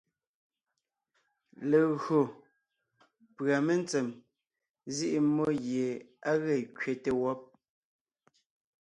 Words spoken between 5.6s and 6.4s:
gie á